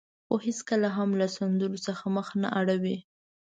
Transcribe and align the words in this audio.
خو 0.27 0.33
هېڅکله 0.45 0.87
هم 0.97 1.09
له 1.19 1.27
سندرو 1.35 1.77
څخه 1.87 2.03
مخ 2.15 2.27
نه 2.41 2.49
اړوي. 2.59 2.97